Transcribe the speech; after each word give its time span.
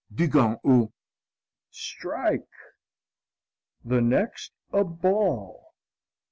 Dugan, 0.11 0.57
au 0.63 0.93
strike. 1.69 2.41
The 3.85 4.01
next 4.01 4.51
a 4.73 4.83
ball. 4.83 5.75